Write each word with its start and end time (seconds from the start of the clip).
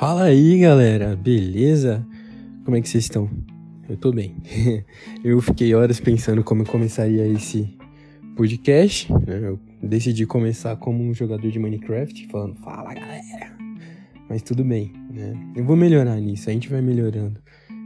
Fala 0.00 0.22
aí, 0.22 0.58
galera, 0.58 1.14
beleza? 1.14 2.02
Como 2.64 2.74
é 2.74 2.80
que 2.80 2.88
vocês 2.88 3.04
estão? 3.04 3.28
Eu 3.86 3.98
tô 3.98 4.10
bem. 4.10 4.34
eu 5.22 5.38
fiquei 5.42 5.74
horas 5.74 6.00
pensando 6.00 6.42
como 6.42 6.62
eu 6.62 6.66
começaria 6.66 7.26
esse 7.26 7.76
podcast. 8.34 9.12
Né? 9.12 9.40
Eu 9.42 9.60
decidi 9.82 10.24
começar 10.24 10.74
como 10.76 11.04
um 11.04 11.12
jogador 11.12 11.50
de 11.50 11.58
Minecraft, 11.58 12.28
falando, 12.28 12.56
fala 12.60 12.94
galera. 12.94 13.54
Mas 14.26 14.40
tudo 14.40 14.64
bem, 14.64 14.90
né? 15.12 15.34
Eu 15.54 15.66
vou 15.66 15.76
melhorar 15.76 16.18
nisso, 16.18 16.48
a 16.48 16.52
gente 16.54 16.70
vai 16.70 16.80
melhorando. 16.80 17.38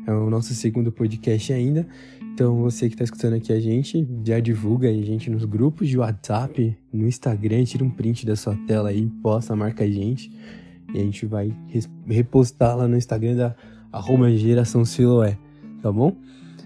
É 0.07 0.13
o 0.13 0.31
nosso 0.31 0.55
segundo 0.55 0.93
podcast 0.93 1.53
ainda. 1.53 1.85
Então, 2.33 2.63
você 2.63 2.87
que 2.87 2.95
está 2.95 3.03
escutando 3.03 3.35
aqui 3.35 3.53
a 3.53 3.59
gente, 3.59 4.07
já 4.25 4.39
divulga 4.39 4.89
a 4.89 4.93
gente 4.93 5.29
nos 5.29 5.45
grupos 5.45 5.89
de 5.89 5.99
WhatsApp, 5.99 6.79
no 6.93 7.09
Instagram, 7.09 7.65
tira 7.65 7.83
um 7.83 7.91
print 7.91 8.25
da 8.25 8.37
sua 8.37 8.55
tela 8.69 8.91
aí, 8.91 9.11
posta, 9.21 9.57
marca 9.57 9.83
a 9.83 9.91
gente. 9.91 10.31
E 10.95 11.01
a 11.01 11.03
gente 11.03 11.27
vai 11.27 11.55
repostar 12.07 12.77
lá 12.77 12.87
no 12.87 12.97
Instagram 12.97 13.35
da 13.35 13.57
arroba 13.93 14.31
geração 14.31 14.85
Siloé, 14.85 15.37
tá 15.83 15.91
bom? 15.91 16.17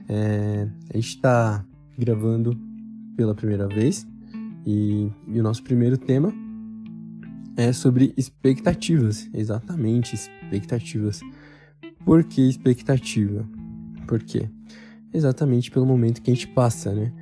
É, 0.09 0.69
a 0.93 0.97
gente 0.97 1.09
está 1.09 1.65
gravando 1.99 2.57
pela 3.17 3.35
primeira 3.35 3.67
vez 3.67 4.07
e, 4.65 5.11
e 5.27 5.41
o 5.41 5.43
nosso 5.43 5.63
primeiro 5.63 5.97
tema 5.97 6.33
é 7.57 7.73
sobre 7.73 8.15
expectativas, 8.17 9.29
exatamente, 9.35 10.15
expectativas. 10.15 11.21
Por 12.05 12.23
que 12.23 12.49
expectativa? 12.49 13.45
Por 14.07 14.23
quê? 14.23 14.49
Exatamente 15.13 15.71
pelo 15.71 15.85
momento 15.85 16.23
que 16.23 16.31
a 16.31 16.35
gente 16.35 16.47
passa, 16.49 16.95
né? 16.95 17.13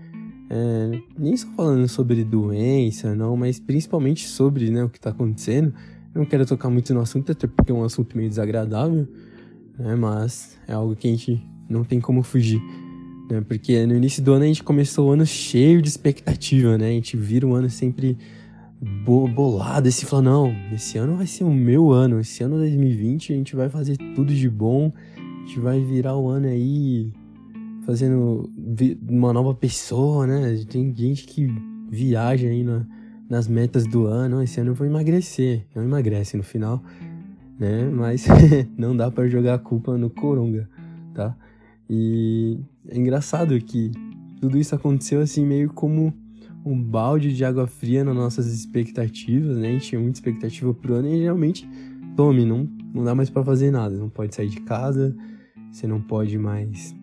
É, 0.49 1.03
nem 1.19 1.37
só 1.37 1.49
falando 1.53 1.89
sobre 1.89 2.23
doença, 2.23 3.15
não, 3.15 3.37
mas 3.37 3.59
principalmente 3.59 4.29
sobre 4.29 4.71
né, 4.71 4.85
o 4.85 4.89
que 4.89 4.99
está 4.99 5.11
acontecendo. 5.11 5.75
Não 6.17 6.25
quero 6.25 6.47
tocar 6.47 6.71
muito 6.71 6.95
no 6.95 7.01
assunto, 7.01 7.31
até 7.31 7.47
porque 7.47 7.71
é 7.71 7.75
um 7.75 7.85
assunto 7.85 8.17
meio 8.17 8.29
desagradável, 8.31 9.07
né? 9.79 9.95
Mas 9.95 10.59
é 10.67 10.73
algo 10.73 10.97
que 10.97 11.07
a 11.07 11.11
gente 11.11 11.47
não 11.69 11.85
tem 11.85 12.01
como 12.01 12.23
fugir, 12.23 12.59
né? 13.31 13.43
Porque 13.47 13.85
no 13.85 13.95
início 13.95 14.23
do 14.23 14.33
ano 14.33 14.45
a 14.45 14.47
gente 14.47 14.63
começou 14.63 15.09
o 15.09 15.13
ano 15.13 15.27
cheio 15.27 15.83
de 15.83 15.89
expectativa, 15.89 16.79
né? 16.79 16.87
A 16.87 16.93
gente 16.93 17.19
vira 17.19 17.47
o 17.47 17.55
ano 17.55 17.69
sempre 17.69 18.17
bolado, 19.35 19.89
e 19.89 19.93
se 19.93 20.07
fala, 20.07 20.23
não, 20.23 20.57
esse 20.73 20.97
ano 20.97 21.17
vai 21.17 21.27
ser 21.27 21.45
o 21.45 21.51
meu 21.51 21.93
ano, 21.93 22.21
esse 22.21 22.43
ano 22.43 22.57
2020 22.57 23.33
a 23.33 23.37
gente 23.37 23.57
vai 23.57 23.69
fazer 23.69 23.97
tudo 24.15 24.35
de 24.35 24.49
bom, 24.49 24.93
a 25.17 25.47
gente 25.47 25.61
vai 25.61 25.81
virar 25.81 26.17
o 26.17 26.29
ano 26.29 26.47
aí 26.47 27.13
fazendo 27.85 28.51
uma 29.07 29.35
nova 29.35 29.55
pessoa, 29.55 30.27
né? 30.27 30.65
Tem 30.69 30.95
gente 30.97 31.27
que 31.27 31.47
viaja 31.91 32.49
aí 32.49 32.65
na, 32.65 32.87
nas 33.29 33.49
metas 33.49 33.87
do 33.87 34.07
ano, 34.07 34.43
esse 34.43 34.61
ano 34.61 34.71
eu 34.71 34.75
vou 34.75 34.87
emagrecer, 34.87 35.67
não 35.75 35.83
emagrece 35.83 36.37
no 36.37 36.43
final, 36.43 36.83
né? 37.59 37.91
Mas 37.91 38.27
não 38.77 38.97
dá 38.97 39.11
para 39.11 39.29
jogar 39.29 39.55
a 39.55 39.59
culpa 39.59 39.97
no 39.99 40.09
Coronga, 40.11 40.69
tá? 41.15 41.37
E 41.89 42.59
é 42.89 42.97
engraçado 42.97 43.59
que 43.61 43.91
tudo 44.41 44.59
isso 44.59 44.75
aconteceu 44.75 45.21
assim 45.21 45.45
meio 45.45 45.73
como 45.73 46.13
um 46.65 46.83
balde 46.83 47.33
de 47.33 47.45
água 47.45 47.67
fria 47.67 48.05
nas 48.05 48.15
nossas 48.15 48.47
expectativas, 48.53 49.57
né? 49.57 49.69
A 49.69 49.73
gente 49.73 49.87
tinha 49.87 50.01
muita 50.01 50.19
expectativa 50.19 50.75
pro 50.75 50.95
ano 50.95 51.09
e 51.09 51.23
realmente, 51.23 51.69
tome, 52.17 52.45
não, 52.45 52.69
não 52.93 53.05
dá 53.05 53.15
mais 53.15 53.31
para 53.31 53.45
fazer 53.45 53.71
nada. 53.71 53.97
Não 53.97 54.09
pode 54.09 54.35
sair 54.35 54.49
de 54.49 54.61
casa, 54.63 55.17
você 55.71 55.87
não 55.87 56.01
pode 56.01 56.37
mais 56.37 56.95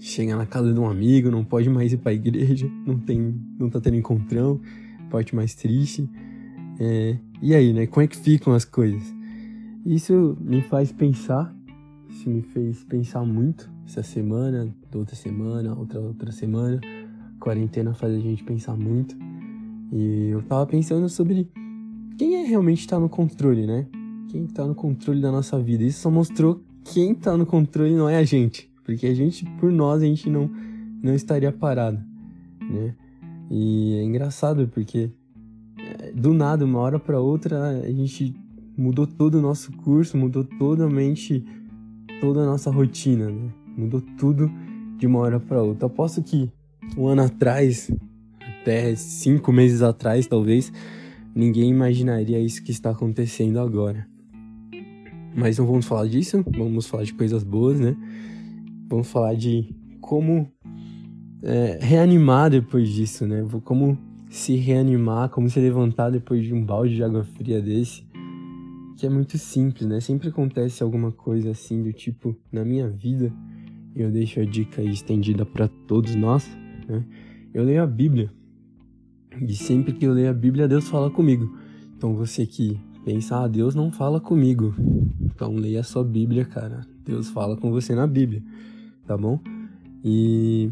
chegar 0.00 0.36
na 0.36 0.46
casa 0.46 0.72
de 0.72 0.78
um 0.78 0.88
amigo, 0.88 1.30
não 1.30 1.44
pode 1.44 1.68
mais 1.68 1.92
ir 1.92 1.98
pra 1.98 2.12
igreja, 2.12 2.68
não 2.84 2.98
tem, 2.98 3.40
não 3.58 3.70
tá 3.70 3.80
tendo 3.80 3.96
encontrão, 3.96 4.60
parte 5.08 5.34
mais 5.34 5.54
triste. 5.54 6.08
É, 6.78 7.16
e 7.42 7.54
aí, 7.54 7.72
né? 7.72 7.86
Como 7.86 8.04
é 8.04 8.06
que 8.06 8.16
ficam 8.16 8.52
as 8.52 8.64
coisas? 8.64 9.02
Isso 9.84 10.36
me 10.40 10.62
faz 10.62 10.92
pensar, 10.92 11.54
isso 12.08 12.28
me 12.28 12.42
fez 12.42 12.84
pensar 12.84 13.24
muito 13.24 13.70
essa 13.86 14.02
semana, 14.02 14.68
outra 14.94 15.16
semana, 15.16 15.74
outra 15.74 16.00
outra 16.00 16.30
semana 16.30 16.80
quarentena 17.38 17.94
faz 17.94 18.14
a 18.14 18.18
gente 18.18 18.44
pensar 18.44 18.76
muito. 18.76 19.16
E 19.92 20.28
eu 20.30 20.42
tava 20.42 20.66
pensando 20.66 21.08
sobre 21.08 21.48
quem 22.18 22.36
é 22.36 22.44
realmente 22.44 22.86
tá 22.86 22.98
no 22.98 23.08
controle, 23.08 23.66
né? 23.66 23.86
Quem 24.28 24.46
tá 24.46 24.66
no 24.66 24.74
controle 24.74 25.20
da 25.20 25.32
nossa 25.32 25.58
vida. 25.58 25.82
Isso 25.82 26.00
só 26.00 26.10
mostrou 26.10 26.60
quem 26.84 27.14
tá 27.14 27.36
no 27.36 27.46
controle 27.46 27.94
não 27.94 28.08
é 28.08 28.16
a 28.16 28.24
gente. 28.24 28.70
Porque 28.84 29.06
a 29.06 29.14
gente, 29.14 29.44
por 29.58 29.70
nós, 29.70 30.02
a 30.02 30.06
gente 30.06 30.28
não, 30.28 30.50
não 31.02 31.14
estaria 31.14 31.52
parado, 31.52 31.98
né? 32.60 32.94
E 33.50 33.96
é 33.96 34.04
engraçado 34.04 34.68
porque 34.68 35.10
é, 35.78 36.12
do 36.12 36.32
nada, 36.34 36.64
uma 36.64 36.80
hora 36.80 36.98
para 36.98 37.20
outra, 37.20 37.80
a 37.80 37.90
gente 37.90 38.34
mudou 38.76 39.06
todo 39.06 39.36
o 39.36 39.42
nosso 39.42 39.72
curso, 39.72 40.16
mudou 40.16 40.44
totalmente 40.44 41.44
toda 42.20 42.42
a 42.42 42.46
nossa 42.46 42.70
rotina, 42.70 43.30
né? 43.30 43.50
Mudou 43.76 44.00
tudo 44.18 44.50
de 44.98 45.06
uma 45.06 45.20
hora 45.20 45.40
para 45.40 45.62
outra. 45.62 45.86
Aposto 45.86 46.22
que 46.22 46.50
um 46.96 47.06
ano 47.06 47.22
atrás, 47.22 47.90
até 48.60 48.94
cinco 48.96 49.52
meses 49.52 49.82
atrás, 49.82 50.26
talvez, 50.26 50.72
ninguém 51.34 51.70
imaginaria 51.70 52.40
isso 52.40 52.62
que 52.62 52.70
está 52.70 52.90
acontecendo 52.90 53.60
agora. 53.60 54.06
Mas 55.36 55.58
não 55.58 55.66
vamos 55.66 55.86
falar 55.86 56.06
disso, 56.08 56.44
vamos 56.56 56.86
falar 56.86 57.04
de 57.04 57.14
coisas 57.14 57.44
boas, 57.44 57.78
né? 57.78 57.96
Vamos 58.88 59.08
falar 59.08 59.34
de 59.34 59.74
como 60.00 60.50
é, 61.42 61.78
reanimar 61.80 62.50
depois 62.50 62.88
disso, 62.88 63.26
né? 63.26 63.46
Como 63.64 63.98
se 64.30 64.56
reanimar, 64.56 65.28
como 65.30 65.48
se 65.48 65.58
levantar 65.58 66.10
depois 66.10 66.44
de 66.44 66.52
um 66.52 66.64
balde 66.64 66.94
de 66.94 67.02
água 67.02 67.24
fria 67.24 67.60
desse. 67.60 68.06
Que 68.96 69.06
é 69.06 69.10
muito 69.10 69.38
simples, 69.38 69.86
né? 69.88 70.00
Sempre 70.00 70.28
acontece 70.28 70.82
alguma 70.82 71.12
coisa 71.12 71.50
assim 71.50 71.82
do 71.82 71.92
tipo 71.92 72.36
na 72.50 72.64
minha 72.64 72.88
vida. 72.88 73.32
E 73.94 74.02
eu 74.02 74.10
deixo 74.10 74.40
a 74.40 74.44
dica 74.44 74.82
estendida 74.82 75.46
para 75.46 75.68
todos 75.86 76.14
nós 76.14 76.48
né? 76.88 77.04
Eu 77.52 77.62
leio 77.62 77.82
a 77.82 77.86
Bíblia. 77.86 78.32
E 79.40 79.54
sempre 79.54 79.92
que 79.92 80.06
eu 80.06 80.12
leio 80.12 80.30
a 80.30 80.34
Bíblia, 80.34 80.66
Deus 80.66 80.88
fala 80.88 81.10
comigo. 81.10 81.54
Então 81.96 82.14
você 82.14 82.46
que 82.46 82.80
pensa, 83.04 83.44
ah, 83.44 83.48
Deus 83.48 83.74
não 83.74 83.92
fala 83.92 84.20
comigo. 84.20 84.74
Então 85.20 85.54
leia 85.54 85.80
a 85.80 85.84
sua 85.84 86.02
Bíblia, 86.02 86.44
cara. 86.44 86.80
Deus 87.04 87.28
fala 87.28 87.56
com 87.56 87.70
você 87.70 87.94
na 87.94 88.06
Bíblia, 88.06 88.42
tá 89.06 89.16
bom? 89.16 89.40
E 90.04 90.70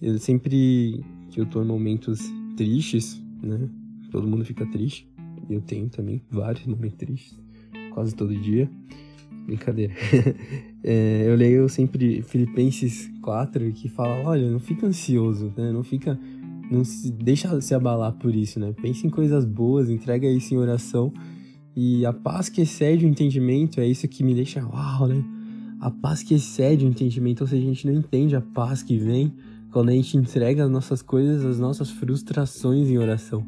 eu 0.00 0.18
sempre 0.18 1.04
que 1.30 1.40
eu 1.40 1.46
tô 1.46 1.62
em 1.62 1.66
momentos 1.66 2.20
tristes, 2.56 3.22
né? 3.42 3.68
Todo 4.10 4.26
mundo 4.26 4.44
fica 4.44 4.64
triste. 4.66 5.08
Eu 5.48 5.60
tenho 5.60 5.88
também 5.88 6.22
vários 6.30 6.66
momentos 6.66 6.98
tristes, 6.98 7.38
quase 7.92 8.14
todo 8.14 8.34
dia. 8.34 8.70
Brincadeira. 9.46 9.94
é, 10.84 11.24
eu 11.26 11.34
leio 11.34 11.68
sempre 11.68 12.22
Filipenses 12.22 13.10
4 13.22 13.72
que 13.72 13.88
fala: 13.88 14.28
olha, 14.28 14.50
não 14.50 14.60
fica 14.60 14.86
ansioso, 14.86 15.52
né? 15.56 15.72
Não 15.72 15.82
fica. 15.82 16.18
Não 16.70 16.84
se 16.84 17.10
deixa 17.10 17.58
se 17.62 17.74
abalar 17.74 18.12
por 18.12 18.34
isso, 18.34 18.60
né? 18.60 18.74
Pense 18.80 19.06
em 19.06 19.10
coisas 19.10 19.46
boas, 19.46 19.88
entrega 19.88 20.28
isso 20.30 20.52
em 20.52 20.58
oração. 20.58 21.12
E 21.74 22.04
a 22.04 22.12
paz 22.12 22.48
que 22.48 22.60
excede 22.60 23.06
o 23.06 23.08
entendimento 23.08 23.80
é 23.80 23.86
isso 23.86 24.06
que 24.06 24.22
me 24.22 24.34
deixa 24.34 24.60
uau, 24.66 25.06
né? 25.06 25.24
A 25.80 25.90
paz 25.90 26.22
que 26.22 26.34
excede 26.34 26.84
o 26.84 26.88
entendimento, 26.88 27.42
ou 27.42 27.46
seja, 27.46 27.62
a 27.62 27.66
gente 27.66 27.86
não 27.86 27.94
entende 27.94 28.36
a 28.36 28.40
paz 28.40 28.82
que 28.82 28.98
vem 28.98 29.32
quando 29.78 29.90
a 29.90 29.92
gente 29.92 30.16
entrega 30.16 30.64
as 30.64 30.70
nossas 30.72 31.02
coisas, 31.02 31.44
as 31.44 31.60
nossas 31.60 31.88
frustrações 31.88 32.88
em 32.88 32.98
oração, 32.98 33.46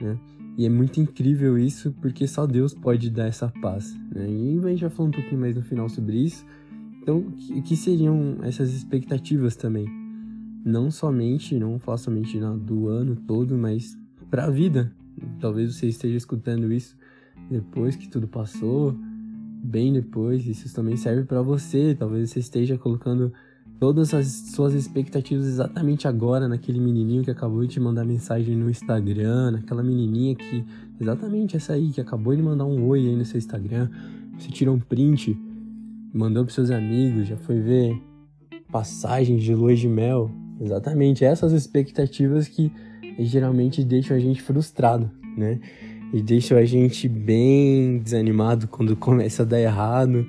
né? 0.00 0.18
E 0.56 0.64
é 0.64 0.70
muito 0.70 0.98
incrível 0.98 1.58
isso, 1.58 1.94
porque 2.00 2.26
só 2.26 2.46
Deus 2.46 2.72
pode 2.72 3.10
dar 3.10 3.26
essa 3.26 3.52
paz. 3.60 3.94
Né? 4.10 4.26
E 4.26 4.58
a 4.58 4.68
gente 4.70 4.80
vai 4.80 4.88
falar 4.88 5.10
um 5.10 5.12
pouquinho 5.12 5.38
mais 5.38 5.54
no 5.54 5.60
final 5.60 5.86
sobre 5.90 6.16
isso. 6.16 6.46
Então, 7.02 7.18
o 7.50 7.60
que 7.60 7.76
seriam 7.76 8.38
essas 8.42 8.72
expectativas 8.72 9.54
também? 9.54 9.84
Não 10.64 10.90
somente, 10.90 11.54
não 11.54 11.78
falar 11.78 11.98
somente 11.98 12.40
do 12.64 12.88
ano 12.88 13.14
todo, 13.14 13.58
mas 13.58 13.98
para 14.30 14.46
a 14.46 14.50
vida. 14.50 14.90
Talvez 15.40 15.74
você 15.74 15.88
esteja 15.88 16.16
escutando 16.16 16.72
isso 16.72 16.96
depois 17.50 17.96
que 17.96 18.08
tudo 18.08 18.26
passou, 18.26 18.96
bem 19.62 19.92
depois. 19.92 20.46
Isso 20.46 20.74
também 20.74 20.96
serve 20.96 21.24
para 21.24 21.42
você. 21.42 21.94
Talvez 21.94 22.30
você 22.30 22.38
esteja 22.38 22.78
colocando 22.78 23.30
todas 23.80 24.12
as 24.12 24.26
suas 24.26 24.74
expectativas 24.74 25.46
exatamente 25.46 26.06
agora 26.06 26.46
naquele 26.46 26.78
menininho 26.78 27.24
que 27.24 27.30
acabou 27.30 27.62
de 27.62 27.68
te 27.68 27.80
mandar 27.80 28.04
mensagem 28.04 28.54
no 28.54 28.68
Instagram, 28.68 29.52
naquela 29.52 29.82
menininha 29.82 30.34
que 30.34 30.62
exatamente 31.00 31.56
essa 31.56 31.72
aí 31.72 31.90
que 31.90 32.00
acabou 32.00 32.36
de 32.36 32.42
mandar 32.42 32.66
um 32.66 32.86
oi 32.86 33.00
aí 33.00 33.16
no 33.16 33.24
seu 33.24 33.38
Instagram, 33.38 33.88
você 34.38 34.50
tirou 34.50 34.74
um 34.74 34.78
print, 34.78 35.34
mandou 36.12 36.44
para 36.44 36.52
seus 36.52 36.70
amigos, 36.70 37.26
já 37.26 37.38
foi 37.38 37.58
ver 37.58 37.98
passagens 38.70 39.42
de 39.42 39.54
lua 39.54 39.74
de 39.74 39.88
mel, 39.88 40.30
exatamente 40.60 41.24
essas 41.24 41.52
expectativas 41.52 42.46
que 42.46 42.70
geralmente 43.18 43.82
deixam 43.82 44.14
a 44.14 44.20
gente 44.20 44.42
frustrado, 44.42 45.10
né? 45.38 45.58
E 46.12 46.20
deixam 46.20 46.58
a 46.58 46.64
gente 46.66 47.08
bem 47.08 47.98
desanimado 47.98 48.68
quando 48.68 48.94
começa 48.96 49.42
a 49.42 49.46
dar 49.46 49.60
errado, 49.60 50.26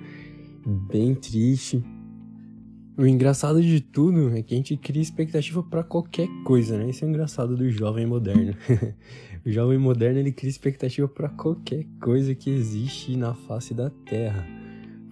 bem 0.66 1.14
triste. 1.16 1.84
O 3.02 3.08
engraçado 3.08 3.64
de 3.64 3.82
tudo 3.82 4.30
é 4.38 4.44
que 4.44 4.54
a 4.54 4.58
gente 4.58 4.78
cria 4.78 5.02
expectativa 5.02 5.64
para 5.64 5.84
qualquer 5.84 6.28
coisa, 6.44 6.78
né? 6.78 6.92
Isso 6.92 7.04
é 7.04 7.08
o 7.08 7.10
engraçado 7.10 7.58
do 7.58 7.68
jovem 7.68 8.06
moderno. 8.06 8.54
o 9.44 9.50
jovem 9.50 9.80
moderno 9.80 10.20
ele 10.20 10.32
cria 10.32 10.52
expectativa 10.52 11.08
para 11.08 11.28
qualquer 11.28 11.84
coisa 12.00 12.36
que 12.36 12.52
existe 12.52 13.18
na 13.18 13.34
face 13.34 13.74
da 13.74 13.90
Terra. 13.90 14.48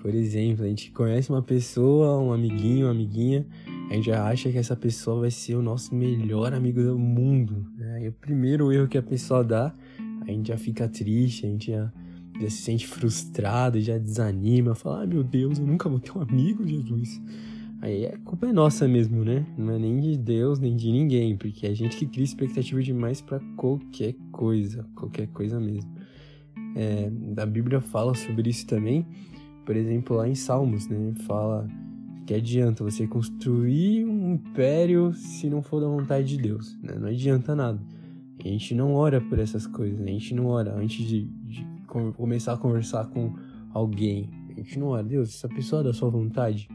Por 0.03 0.13
exemplo, 0.13 0.65
a 0.65 0.67
gente 0.67 0.91
conhece 0.91 1.31
uma 1.31 1.41
pessoa, 1.41 2.19
um 2.19 2.31
amiguinho, 2.31 2.85
uma 2.85 2.91
amiguinha, 2.91 3.43
a 3.89 3.95
gente 3.95 4.05
já 4.05 4.23
acha 4.23 4.51
que 4.51 4.59
essa 4.59 4.75
pessoa 4.75 5.21
vai 5.21 5.31
ser 5.31 5.55
o 5.55 5.61
nosso 5.63 5.95
melhor 5.95 6.53
amigo 6.53 6.83
do 6.83 6.99
mundo. 6.99 7.65
Né? 7.75 8.03
E 8.03 8.07
o 8.09 8.13
primeiro 8.13 8.71
erro 8.71 8.87
que 8.87 8.99
a 8.99 9.03
pessoa 9.03 9.43
dá, 9.43 9.73
a 10.21 10.31
gente 10.31 10.49
já 10.49 10.57
fica 10.57 10.87
triste, 10.87 11.47
a 11.47 11.49
gente 11.49 11.71
já, 11.71 11.91
já 12.39 12.49
se 12.51 12.57
sente 12.57 12.85
frustrado, 12.85 13.81
já 13.81 13.97
desanima, 13.97 14.75
fala: 14.75 15.01
ah, 15.01 15.07
meu 15.07 15.23
Deus, 15.23 15.57
eu 15.57 15.65
nunca 15.65 15.89
vou 15.89 15.99
ter 15.99 16.15
um 16.15 16.21
amigo, 16.21 16.67
Jesus. 16.67 17.19
Aí 17.81 18.05
a 18.05 18.17
culpa 18.19 18.47
é 18.47 18.51
nossa 18.51 18.87
mesmo, 18.87 19.23
né? 19.23 19.45
Não 19.57 19.73
é 19.73 19.79
nem 19.79 19.99
de 20.01 20.17
Deus, 20.17 20.59
nem 20.59 20.75
de 20.75 20.91
ninguém, 20.91 21.37
porque 21.37 21.65
é 21.65 21.69
a 21.69 21.73
gente 21.73 21.95
que 21.95 22.05
cria 22.05 22.25
expectativa 22.25 22.81
demais 22.83 23.21
para 23.21 23.39
qualquer 23.55 24.15
coisa, 24.31 24.85
qualquer 24.95 25.27
coisa 25.27 25.59
mesmo. 25.59 25.89
É, 26.75 27.09
a 27.41 27.45
Bíblia 27.45 27.79
fala 27.79 28.13
sobre 28.13 28.49
isso 28.49 28.67
também, 28.67 29.07
por 29.65 29.77
exemplo, 29.77 30.17
lá 30.17 30.27
em 30.27 30.35
Salmos, 30.35 30.87
né? 30.87 31.13
Fala 31.25 31.67
que 32.27 32.33
adianta 32.33 32.83
você 32.83 33.07
construir 33.07 34.05
um 34.05 34.33
império 34.33 35.13
se 35.13 35.49
não 35.49 35.63
for 35.63 35.79
da 35.79 35.87
vontade 35.87 36.27
de 36.27 36.37
Deus, 36.37 36.77
né? 36.83 36.95
Não 36.99 37.07
adianta 37.07 37.55
nada. 37.55 37.79
A 38.43 38.47
gente 38.47 38.75
não 38.75 38.93
ora 38.93 39.21
por 39.21 39.39
essas 39.39 39.65
coisas, 39.65 40.01
a 40.01 40.05
gente 40.05 40.35
não 40.35 40.47
ora 40.47 40.75
antes 40.75 41.07
de, 41.07 41.23
de 41.45 41.65
começar 41.87 42.53
a 42.53 42.57
conversar 42.57 43.05
com 43.05 43.33
alguém. 43.73 44.29
A 44.49 44.53
gente 44.53 44.77
não 44.77 44.87
ora, 44.87 45.03
Deus, 45.03 45.29
essa 45.29 45.47
pessoa 45.47 45.79
é 45.81 45.85
da 45.85 45.93
sua 45.93 46.09
vontade 46.09 46.67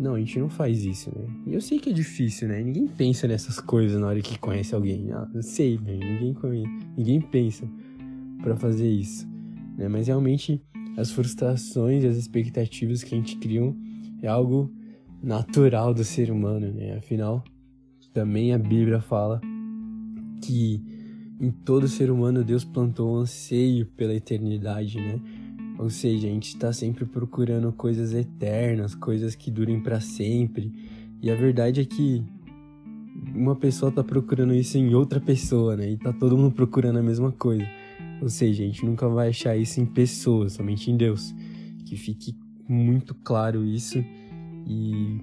não, 0.00 0.14
a 0.14 0.18
gente 0.18 0.38
não 0.38 0.48
faz 0.48 0.82
isso, 0.82 1.10
né? 1.14 1.26
E 1.46 1.52
eu 1.52 1.60
sei 1.60 1.78
que 1.78 1.90
é 1.90 1.92
difícil, 1.92 2.48
né? 2.48 2.62
Ninguém 2.62 2.86
pensa 2.86 3.28
nessas 3.28 3.60
coisas 3.60 4.00
na 4.00 4.06
hora 4.06 4.22
que 4.22 4.38
conhece 4.38 4.74
alguém. 4.74 5.12
Ah, 5.12 5.28
eu 5.34 5.42
sei, 5.42 5.78
né? 5.78 5.94
Ninguém, 5.94 6.34
ninguém 6.96 7.20
pensa 7.20 7.68
para 8.42 8.56
fazer 8.56 8.88
isso, 8.88 9.28
né? 9.76 9.88
Mas 9.88 10.06
realmente 10.06 10.58
as 10.96 11.10
frustrações 11.10 12.02
e 12.02 12.06
as 12.06 12.16
expectativas 12.16 13.04
que 13.04 13.14
a 13.14 13.18
gente 13.18 13.36
cria 13.36 13.60
é 14.22 14.26
algo 14.26 14.72
natural 15.22 15.92
do 15.92 16.02
ser 16.02 16.30
humano, 16.30 16.72
né? 16.72 16.96
Afinal, 16.96 17.44
também 18.14 18.54
a 18.54 18.58
Bíblia 18.58 19.02
fala 19.02 19.38
que 20.42 20.82
em 21.38 21.50
todo 21.50 21.86
ser 21.86 22.10
humano 22.10 22.42
Deus 22.42 22.64
plantou 22.64 23.16
um 23.16 23.20
anseio 23.20 23.84
pela 23.84 24.14
eternidade, 24.14 24.96
né? 24.98 25.20
Ou 25.80 25.88
seja, 25.88 26.28
a 26.28 26.30
gente 26.30 26.48
está 26.48 26.70
sempre 26.74 27.06
procurando 27.06 27.72
coisas 27.72 28.12
eternas, 28.12 28.94
coisas 28.94 29.34
que 29.34 29.50
durem 29.50 29.80
para 29.80 29.98
sempre. 29.98 30.70
E 31.22 31.30
a 31.30 31.34
verdade 31.34 31.80
é 31.80 31.84
que 31.86 32.22
uma 33.34 33.56
pessoa 33.56 33.88
está 33.88 34.04
procurando 34.04 34.52
isso 34.52 34.76
em 34.76 34.94
outra 34.94 35.18
pessoa, 35.18 35.78
né? 35.78 35.92
E 35.92 35.96
tá 35.96 36.12
todo 36.12 36.36
mundo 36.36 36.54
procurando 36.54 36.98
a 36.98 37.02
mesma 37.02 37.32
coisa. 37.32 37.66
Ou 38.20 38.28
seja, 38.28 38.62
a 38.62 38.66
gente 38.66 38.84
nunca 38.84 39.08
vai 39.08 39.30
achar 39.30 39.56
isso 39.56 39.80
em 39.80 39.86
pessoas, 39.86 40.52
somente 40.52 40.90
em 40.90 40.98
Deus. 40.98 41.34
Que 41.86 41.96
fique 41.96 42.36
muito 42.68 43.14
claro 43.14 43.64
isso 43.64 44.04
e, 44.66 45.18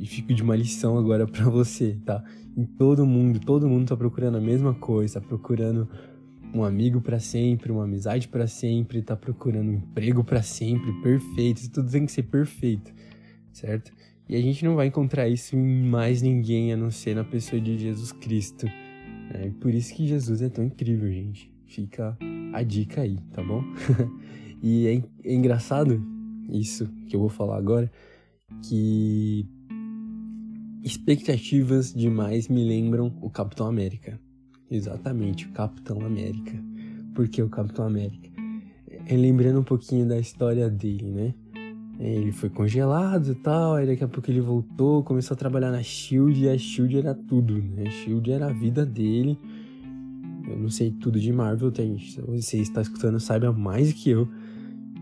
e 0.00 0.04
fico 0.04 0.34
de 0.34 0.42
uma 0.42 0.56
lição 0.56 0.98
agora 0.98 1.28
para 1.30 1.48
você, 1.48 1.96
tá? 2.04 2.24
Em 2.56 2.64
todo 2.64 3.06
mundo, 3.06 3.38
todo 3.38 3.68
mundo 3.68 3.86
tá 3.86 3.96
procurando 3.96 4.38
a 4.38 4.40
mesma 4.40 4.74
coisa, 4.74 5.20
tá 5.20 5.26
procurando 5.28 5.88
um 6.54 6.64
amigo 6.64 7.00
para 7.00 7.18
sempre, 7.18 7.72
uma 7.72 7.84
amizade 7.84 8.28
para 8.28 8.46
sempre, 8.46 9.02
tá 9.02 9.16
procurando 9.16 9.70
um 9.70 9.74
emprego 9.74 10.22
para 10.22 10.42
sempre, 10.42 10.92
perfeito, 11.02 11.58
isso 11.58 11.72
tudo 11.72 11.90
tem 11.90 12.04
que 12.04 12.12
ser 12.12 12.24
perfeito, 12.24 12.92
certo? 13.52 13.92
E 14.28 14.36
a 14.36 14.40
gente 14.40 14.64
não 14.64 14.76
vai 14.76 14.86
encontrar 14.86 15.28
isso 15.28 15.56
em 15.56 15.82
mais 15.88 16.22
ninguém 16.22 16.72
a 16.72 16.76
não 16.76 16.90
ser 16.90 17.14
na 17.14 17.24
pessoa 17.24 17.60
de 17.60 17.76
Jesus 17.76 18.12
Cristo. 18.12 18.66
Né? 18.66 19.52
Por 19.60 19.74
isso 19.74 19.94
que 19.94 20.06
Jesus 20.06 20.40
é 20.40 20.48
tão 20.48 20.64
incrível, 20.64 21.10
gente. 21.10 21.52
Fica 21.66 22.16
a 22.52 22.62
dica 22.62 23.02
aí, 23.02 23.18
tá 23.32 23.42
bom? 23.42 23.62
e 24.62 24.86
é, 24.86 25.02
é 25.24 25.34
engraçado 25.34 26.02
isso 26.50 26.88
que 27.06 27.16
eu 27.16 27.20
vou 27.20 27.28
falar 27.28 27.56
agora, 27.56 27.90
que 28.62 29.46
expectativas 30.82 31.92
demais 31.92 32.48
me 32.48 32.64
lembram 32.66 33.16
o 33.20 33.30
Capitão 33.30 33.66
América. 33.66 34.20
Exatamente, 34.72 35.44
o 35.44 35.50
Capitão 35.50 36.00
América. 36.00 36.58
Por 37.14 37.28
que 37.28 37.42
o 37.42 37.48
Capitão 37.50 37.86
América? 37.86 38.30
É, 39.06 39.14
lembrando 39.14 39.60
um 39.60 39.62
pouquinho 39.62 40.08
da 40.08 40.18
história 40.18 40.70
dele, 40.70 41.10
né? 41.10 41.34
É, 42.00 42.14
ele 42.14 42.32
foi 42.32 42.48
congelado 42.48 43.32
e 43.32 43.34
tal, 43.34 43.74
aí 43.74 43.86
daqui 43.86 44.02
a 44.02 44.08
pouco 44.08 44.30
ele 44.30 44.40
voltou, 44.40 45.02
começou 45.02 45.34
a 45.34 45.36
trabalhar 45.36 45.70
na 45.70 45.82
Shield 45.82 46.42
e 46.42 46.48
a 46.48 46.56
Shield 46.56 46.96
era 46.96 47.14
tudo, 47.14 47.52
né? 47.58 47.82
A 47.86 47.90
Shield 47.90 48.32
era 48.32 48.46
a 48.46 48.52
vida 48.52 48.86
dele. 48.86 49.38
Eu 50.48 50.58
não 50.58 50.70
sei 50.70 50.90
tudo 50.90 51.20
de 51.20 51.30
Marvel, 51.30 51.70
tem, 51.70 51.98
se 51.98 52.22
você 52.22 52.56
está 52.56 52.80
escutando, 52.80 53.20
saiba 53.20 53.52
mais 53.52 53.92
que 53.92 54.08
eu. 54.08 54.26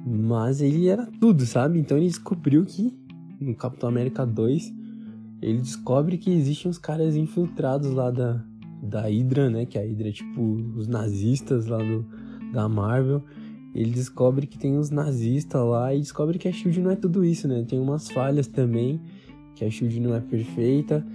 Mas 0.04 0.60
ele 0.60 0.88
era 0.88 1.06
tudo, 1.20 1.46
sabe? 1.46 1.78
Então 1.78 1.96
ele 1.96 2.08
descobriu 2.08 2.64
que 2.64 2.92
no 3.40 3.54
Capitão 3.54 3.88
América 3.88 4.26
2 4.26 4.74
ele 5.40 5.58
descobre 5.58 6.18
que 6.18 6.28
existem 6.28 6.68
uns 6.68 6.76
caras 6.76 7.14
infiltrados 7.14 7.92
lá 7.92 8.10
da, 8.10 8.44
da 8.82 9.02
Hydra, 9.02 9.50
né? 9.50 9.66
Que 9.66 9.78
a 9.78 9.82
Hydra 9.82 10.08
é 10.08 10.12
tipo 10.12 10.40
os 10.76 10.86
nazistas 10.86 11.66
lá 11.66 11.78
do, 11.78 12.04
da 12.52 12.68
Marvel. 12.68 13.22
Ele 13.74 13.90
descobre 13.90 14.46
que 14.46 14.58
tem 14.58 14.76
uns 14.76 14.90
nazistas 14.90 15.62
lá 15.64 15.94
e 15.94 16.00
descobre 16.00 16.38
que 16.38 16.48
a 16.48 16.52
Shield 16.52 16.80
não 16.80 16.90
é 16.90 16.96
tudo 16.96 17.24
isso, 17.24 17.46
né? 17.46 17.64
Tem 17.68 17.78
umas 17.78 18.10
falhas 18.10 18.48
também, 18.48 19.00
que 19.54 19.64
a 19.64 19.70
Shield 19.70 20.00
não 20.00 20.14
é 20.14 20.20
perfeita. 20.20 21.06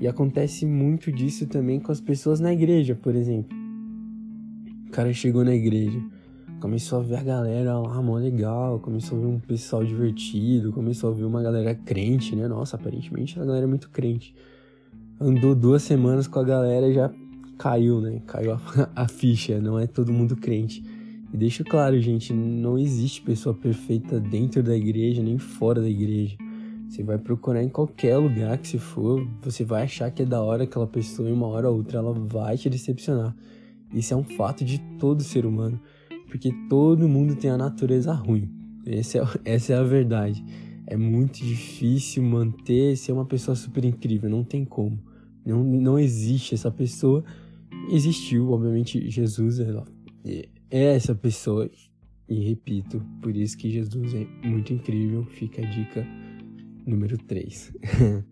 E 0.00 0.08
acontece 0.08 0.64
muito 0.64 1.12
disso 1.12 1.46
também 1.46 1.78
com 1.78 1.92
as 1.92 2.00
pessoas 2.00 2.40
na 2.40 2.52
igreja, 2.52 2.94
por 2.94 3.14
exemplo. 3.14 3.54
O 4.86 4.90
cara 4.90 5.12
chegou 5.12 5.44
na 5.44 5.54
igreja, 5.54 6.00
começou 6.58 7.00
a 7.00 7.02
ver 7.02 7.16
a 7.16 7.22
galera 7.22 7.78
lá, 7.78 8.00
mó 8.02 8.16
legal, 8.16 8.80
começou 8.80 9.18
a 9.18 9.20
ver 9.20 9.26
um 9.26 9.38
pessoal 9.38 9.84
divertido, 9.84 10.72
começou 10.72 11.10
a 11.10 11.14
ver 11.14 11.24
uma 11.24 11.42
galera 11.42 11.74
crente, 11.74 12.34
né? 12.34 12.48
Nossa, 12.48 12.76
aparentemente 12.76 13.38
a 13.38 13.44
galera 13.44 13.64
é 13.64 13.68
muito 13.68 13.90
crente 13.90 14.34
andou 15.20 15.54
duas 15.54 15.82
semanas 15.82 16.26
com 16.26 16.38
a 16.38 16.44
galera 16.44 16.88
e 16.88 16.94
já 16.94 17.12
caiu, 17.58 18.00
né? 18.00 18.22
Caiu 18.26 18.54
a, 18.54 18.60
a, 18.96 19.06
ficha, 19.06 19.60
não 19.60 19.78
é 19.78 19.86
todo 19.86 20.12
mundo 20.12 20.34
crente. 20.34 20.82
E 21.32 21.36
deixo 21.36 21.62
claro, 21.62 22.00
gente, 22.00 22.32
não 22.32 22.78
existe 22.78 23.20
pessoa 23.20 23.54
perfeita 23.54 24.18
dentro 24.18 24.62
da 24.62 24.74
igreja 24.74 25.22
nem 25.22 25.38
fora 25.38 25.80
da 25.82 25.88
igreja. 25.88 26.36
Você 26.88 27.04
vai 27.04 27.18
procurar 27.18 27.62
em 27.62 27.68
qualquer 27.68 28.16
lugar 28.16 28.58
que 28.58 28.66
se 28.66 28.78
for, 28.78 29.24
você 29.42 29.62
vai 29.62 29.84
achar 29.84 30.10
que 30.10 30.22
é 30.22 30.26
da 30.26 30.40
hora 30.40 30.64
aquela 30.64 30.86
pessoa 30.86 31.28
e 31.28 31.32
uma 31.32 31.46
hora 31.46 31.70
ou 31.70 31.76
outra 31.76 31.98
ela 31.98 32.12
vai 32.12 32.56
te 32.56 32.68
decepcionar. 32.68 33.36
Isso 33.92 34.14
é 34.14 34.16
um 34.16 34.24
fato 34.24 34.64
de 34.64 34.78
todo 34.98 35.22
ser 35.22 35.46
humano, 35.46 35.78
porque 36.28 36.52
todo 36.68 37.08
mundo 37.08 37.36
tem 37.36 37.50
a 37.50 37.56
natureza 37.56 38.12
ruim. 38.12 38.50
É, 38.86 38.98
essa 39.44 39.72
é 39.72 39.76
a 39.76 39.84
verdade. 39.84 40.44
É 40.86 40.96
muito 40.96 41.38
difícil 41.38 42.24
manter 42.24 42.96
ser 42.96 43.12
uma 43.12 43.24
pessoa 43.24 43.54
super 43.54 43.84
incrível, 43.84 44.28
não 44.28 44.42
tem 44.42 44.64
como. 44.64 44.98
Não, 45.44 45.62
não 45.62 45.98
existe 45.98 46.54
essa 46.54 46.70
pessoa. 46.70 47.24
Existiu, 47.90 48.50
obviamente, 48.50 49.10
Jesus 49.10 49.58
ela 49.60 49.86
é 50.24 50.94
essa 50.94 51.14
pessoa. 51.14 51.70
E 52.28 52.48
repito, 52.48 53.02
por 53.20 53.36
isso 53.36 53.56
que 53.56 53.70
Jesus 53.70 54.14
é 54.14 54.26
muito 54.46 54.72
incrível. 54.72 55.24
Fica 55.26 55.62
a 55.62 55.68
dica 55.68 56.06
número 56.86 57.18
3. 57.18 57.72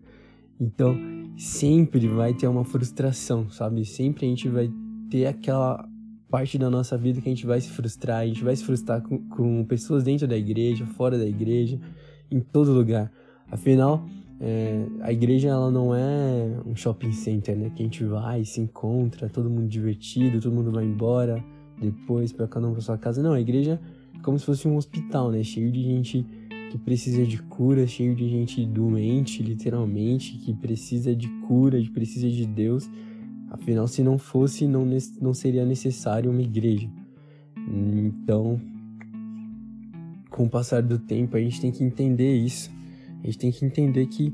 então, 0.59 0.95
sempre 1.37 2.07
vai 2.07 2.33
ter 2.33 2.47
uma 2.47 2.63
frustração, 2.63 3.49
sabe? 3.49 3.85
Sempre 3.85 4.25
a 4.25 4.29
gente 4.29 4.47
vai 4.47 4.71
ter 5.09 5.25
aquela 5.25 5.87
parte 6.29 6.57
da 6.57 6.69
nossa 6.69 6.97
vida 6.97 7.19
que 7.19 7.27
a 7.27 7.31
gente 7.31 7.45
vai 7.45 7.59
se 7.59 7.69
frustrar. 7.69 8.21
A 8.21 8.27
gente 8.27 8.43
vai 8.43 8.55
se 8.55 8.63
frustrar 8.63 9.01
com, 9.01 9.17
com 9.29 9.65
pessoas 9.65 10.03
dentro 10.03 10.27
da 10.27 10.37
igreja, 10.37 10.85
fora 10.85 11.17
da 11.17 11.25
igreja, 11.25 11.79
em 12.29 12.39
todo 12.39 12.71
lugar. 12.71 13.11
Afinal, 13.51 14.07
é, 14.41 14.85
a 15.01 15.11
igreja 15.11 15.49
ela 15.49 15.69
não 15.69 15.93
é 15.93 16.61
um 16.65 16.73
shopping 16.75 17.11
center, 17.11 17.57
né? 17.57 17.69
Que 17.75 17.83
a 17.83 17.85
gente 17.85 18.03
vai, 18.05 18.45
se 18.45 18.61
encontra, 18.61 19.27
todo 19.27 19.49
mundo 19.49 19.67
divertido, 19.67 20.39
todo 20.39 20.53
mundo 20.53 20.71
vai 20.71 20.85
embora 20.85 21.43
depois 21.79 22.31
para 22.31 22.47
cada 22.47 22.67
um 22.67 22.71
para 22.71 22.81
sua 22.81 22.97
casa. 22.97 23.21
Não, 23.21 23.33
a 23.33 23.41
igreja 23.41 23.79
é 24.15 24.19
como 24.21 24.39
se 24.39 24.45
fosse 24.45 24.67
um 24.67 24.77
hospital, 24.77 25.29
né? 25.31 25.43
Cheio 25.43 25.71
de 25.71 25.83
gente 25.83 26.25
que 26.71 26.77
precisa 26.77 27.25
de 27.25 27.41
cura, 27.43 27.85
cheio 27.85 28.15
de 28.15 28.29
gente 28.29 28.65
doente, 28.65 29.43
literalmente, 29.43 30.37
que 30.37 30.53
precisa 30.53 31.13
de 31.13 31.27
cura, 31.47 31.81
que 31.81 31.89
precisa 31.89 32.29
de 32.29 32.45
Deus. 32.45 32.89
Afinal, 33.49 33.87
se 33.87 34.03
não 34.03 34.17
fosse, 34.17 34.67
não, 34.67 34.87
não 35.19 35.33
seria 35.33 35.65
necessário 35.65 36.31
uma 36.31 36.41
igreja. 36.41 36.87
Então, 37.57 38.61
com 40.29 40.45
o 40.45 40.49
passar 40.49 40.81
do 40.81 40.97
tempo, 40.97 41.35
a 41.35 41.41
gente 41.41 41.59
tem 41.59 41.71
que 41.71 41.83
entender 41.83 42.35
isso 42.35 42.78
a 43.23 43.25
gente 43.25 43.37
tem 43.37 43.51
que 43.51 43.65
entender 43.65 44.07
que 44.07 44.33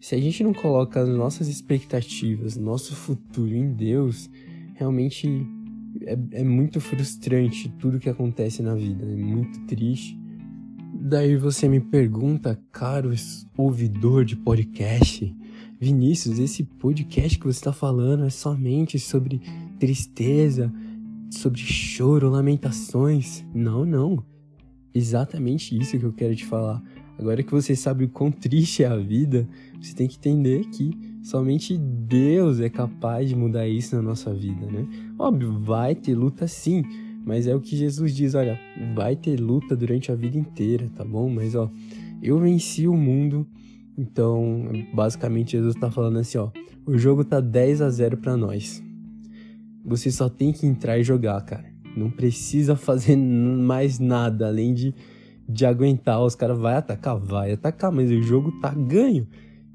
se 0.00 0.14
a 0.14 0.18
gente 0.18 0.42
não 0.44 0.52
coloca 0.52 1.00
as 1.00 1.08
nossas 1.08 1.48
expectativas, 1.48 2.56
nosso 2.56 2.94
futuro 2.94 3.54
em 3.54 3.72
Deus, 3.72 4.30
realmente 4.74 5.46
é, 6.02 6.18
é 6.32 6.44
muito 6.44 6.80
frustrante 6.80 7.68
tudo 7.78 7.98
que 7.98 8.08
acontece 8.08 8.62
na 8.62 8.74
vida, 8.74 9.04
é 9.04 9.16
muito 9.16 9.60
triste. 9.66 10.18
Daí 10.94 11.36
você 11.36 11.68
me 11.68 11.80
pergunta, 11.80 12.60
caro 12.72 13.12
ouvidor 13.56 14.24
de 14.24 14.36
podcast, 14.36 15.34
Vinícius, 15.78 16.38
esse 16.38 16.64
podcast 16.64 17.38
que 17.38 17.44
você 17.44 17.58
está 17.58 17.72
falando 17.72 18.24
é 18.24 18.30
somente 18.30 18.98
sobre 18.98 19.40
tristeza, 19.78 20.72
sobre 21.30 21.60
choro, 21.60 22.30
lamentações? 22.30 23.44
Não, 23.54 23.84
não. 23.84 24.24
Exatamente 24.94 25.78
isso 25.78 25.98
que 25.98 26.04
eu 26.04 26.12
quero 26.12 26.34
te 26.34 26.46
falar. 26.46 26.82
Agora 27.18 27.42
que 27.42 27.50
você 27.50 27.74
sabe 27.74 28.04
o 28.04 28.08
quão 28.08 28.30
triste 28.30 28.84
é 28.84 28.86
a 28.86 28.96
vida, 28.96 29.48
você 29.80 29.94
tem 29.94 30.06
que 30.06 30.16
entender 30.16 30.64
que 30.66 30.90
somente 31.22 31.76
Deus 31.76 32.60
é 32.60 32.68
capaz 32.68 33.28
de 33.28 33.34
mudar 33.34 33.66
isso 33.66 33.96
na 33.96 34.02
nossa 34.02 34.32
vida, 34.34 34.66
né? 34.66 34.86
Óbvio, 35.18 35.58
vai 35.60 35.94
ter 35.94 36.14
luta 36.14 36.46
sim, 36.46 36.82
mas 37.24 37.46
é 37.46 37.54
o 37.54 37.60
que 37.60 37.76
Jesus 37.76 38.14
diz, 38.14 38.34
olha, 38.34 38.58
vai 38.94 39.16
ter 39.16 39.40
luta 39.40 39.74
durante 39.74 40.12
a 40.12 40.14
vida 40.14 40.36
inteira, 40.36 40.90
tá 40.94 41.04
bom? 41.04 41.28
Mas 41.28 41.54
ó, 41.54 41.70
eu 42.22 42.38
venci 42.38 42.86
o 42.86 42.94
mundo 42.94 43.46
então, 43.96 44.70
basicamente, 44.92 45.52
Jesus 45.52 45.74
está 45.74 45.90
falando 45.90 46.18
assim: 46.18 46.38
ó, 46.38 46.50
o 46.84 46.98
jogo 46.98 47.24
tá 47.24 47.40
10 47.40 47.80
a 47.80 47.90
0 47.90 48.18
para 48.18 48.36
nós. 48.36 48.82
Você 49.84 50.10
só 50.10 50.28
tem 50.28 50.52
que 50.52 50.66
entrar 50.66 50.98
e 50.98 51.04
jogar, 51.04 51.40
cara. 51.42 51.64
Não 51.96 52.10
precisa 52.10 52.76
fazer 52.76 53.16
mais 53.16 53.98
nada 53.98 54.48
além 54.48 54.74
de, 54.74 54.94
de 55.48 55.64
aguentar. 55.64 56.22
Os 56.22 56.34
caras 56.34 56.58
vai 56.58 56.76
atacar, 56.76 57.16
vai 57.16 57.52
atacar, 57.52 57.92
mas 57.92 58.10
o 58.10 58.22
jogo 58.22 58.52
tá 58.60 58.72
ganho, 58.72 59.26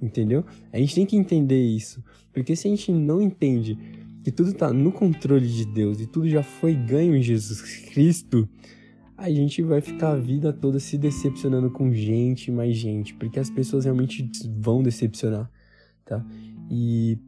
entendeu? 0.02 0.46
A 0.72 0.78
gente 0.78 0.96
tem 0.96 1.06
que 1.06 1.16
entender 1.16 1.62
isso, 1.62 2.04
porque 2.34 2.56
se 2.56 2.68
a 2.68 2.72
gente 2.72 2.92
não 2.92 3.22
entende 3.22 3.78
que 4.24 4.32
tudo 4.32 4.54
tá 4.54 4.72
no 4.72 4.92
controle 4.92 5.48
de 5.48 5.66
Deus 5.66 6.00
e 6.00 6.06
tudo 6.06 6.30
já 6.30 6.44
foi 6.44 6.76
ganho 6.76 7.16
em 7.16 7.22
Jesus 7.22 7.62
Cristo, 7.90 8.48
a 9.18 9.30
gente 9.30 9.62
vai 9.62 9.82
ficar 9.82 10.14
a 10.14 10.18
vida 10.18 10.52
toda 10.52 10.80
se 10.80 10.98
decepcionando 10.98 11.70
com 11.70 11.94
gente 11.94 12.48
e 12.48 12.52
mais 12.52 12.76
gente, 12.76 13.14
porque 13.14 13.40
as 13.40 13.50
pessoas 13.50 13.86
realmente 13.86 14.30
vão 14.60 14.82
decepcionar, 14.82 15.50
tá? 16.06 16.26
E 16.70 17.20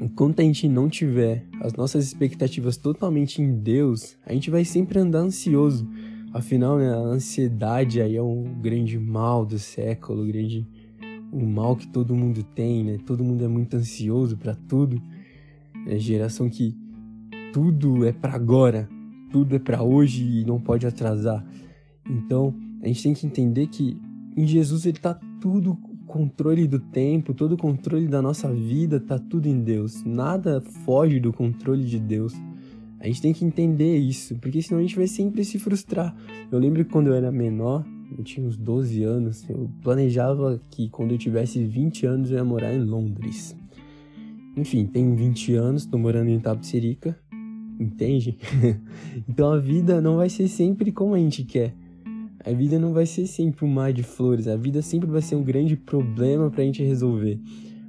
enquanto 0.00 0.40
a 0.40 0.42
gente 0.42 0.68
não 0.68 0.88
tiver 0.88 1.46
as 1.60 1.72
nossas 1.74 2.04
expectativas 2.04 2.76
totalmente 2.76 3.40
em 3.40 3.52
Deus, 3.52 4.16
a 4.24 4.32
gente 4.32 4.50
vai 4.50 4.64
sempre 4.64 4.98
andar 4.98 5.20
ansioso. 5.20 5.88
Afinal, 6.32 6.78
né, 6.78 6.88
a 6.88 6.96
ansiedade 6.96 8.00
aí 8.00 8.16
é 8.16 8.22
um 8.22 8.44
grande 8.60 8.98
mal 8.98 9.44
do 9.44 9.58
século, 9.58 10.26
grande 10.26 10.66
o 11.30 11.44
mal 11.44 11.76
que 11.76 11.86
todo 11.88 12.14
mundo 12.14 12.42
tem, 12.42 12.84
né? 12.84 12.98
Todo 13.06 13.24
mundo 13.24 13.44
é 13.44 13.48
muito 13.48 13.74
ansioso 13.74 14.36
para 14.36 14.54
tudo. 14.54 15.00
É 15.86 15.98
geração 15.98 16.48
que 16.48 16.76
tudo 17.52 18.06
é 18.06 18.12
para 18.12 18.34
agora, 18.34 18.88
tudo 19.30 19.56
é 19.56 19.58
para 19.58 19.82
hoje 19.82 20.40
e 20.40 20.44
não 20.44 20.60
pode 20.60 20.86
atrasar. 20.86 21.44
Então, 22.08 22.54
a 22.82 22.86
gente 22.86 23.02
tem 23.02 23.14
que 23.14 23.26
entender 23.26 23.66
que 23.66 23.98
em 24.36 24.46
Jesus 24.46 24.86
ele 24.86 24.98
tá 24.98 25.18
tudo 25.40 25.78
controle 26.06 26.66
do 26.66 26.78
tempo, 26.78 27.32
todo 27.32 27.52
o 27.52 27.56
controle 27.56 28.06
da 28.06 28.20
nossa 28.20 28.52
vida, 28.52 29.00
tá 29.00 29.18
tudo 29.18 29.48
em 29.48 29.62
Deus. 29.62 30.04
Nada 30.04 30.60
foge 30.84 31.18
do 31.18 31.32
controle 31.32 31.84
de 31.84 31.98
Deus. 31.98 32.34
A 33.02 33.06
gente 33.06 33.20
tem 33.20 33.32
que 33.32 33.44
entender 33.44 33.98
isso, 33.98 34.36
porque 34.36 34.62
senão 34.62 34.78
a 34.78 34.82
gente 34.82 34.94
vai 34.94 35.08
sempre 35.08 35.44
se 35.44 35.58
frustrar. 35.58 36.14
Eu 36.52 36.58
lembro 36.60 36.84
que 36.84 36.90
quando 36.92 37.08
eu 37.08 37.14
era 37.14 37.32
menor, 37.32 37.84
eu 38.16 38.22
tinha 38.22 38.46
uns 38.46 38.56
12 38.56 39.02
anos, 39.02 39.44
eu 39.50 39.68
planejava 39.82 40.60
que 40.70 40.88
quando 40.88 41.10
eu 41.10 41.18
tivesse 41.18 41.64
20 41.64 42.06
anos 42.06 42.30
eu 42.30 42.36
ia 42.36 42.44
morar 42.44 42.72
em 42.72 42.78
Londres. 42.78 43.56
Enfim, 44.56 44.86
tenho 44.86 45.16
20 45.16 45.52
anos, 45.54 45.84
tô 45.84 45.98
morando 45.98 46.30
em 46.30 46.38
Tapicerica, 46.38 47.18
entende? 47.80 48.38
então 49.28 49.50
a 49.50 49.58
vida 49.58 50.00
não 50.00 50.18
vai 50.18 50.28
ser 50.28 50.46
sempre 50.46 50.92
como 50.92 51.14
a 51.14 51.18
gente 51.18 51.42
quer. 51.42 51.74
A 52.46 52.52
vida 52.52 52.78
não 52.78 52.92
vai 52.92 53.06
ser 53.06 53.26
sempre 53.26 53.64
um 53.64 53.68
mar 53.68 53.92
de 53.92 54.04
flores, 54.04 54.46
a 54.46 54.56
vida 54.56 54.80
sempre 54.80 55.10
vai 55.10 55.22
ser 55.22 55.34
um 55.34 55.42
grande 55.42 55.74
problema 55.74 56.48
pra 56.52 56.62
gente 56.62 56.84
resolver. 56.84 57.40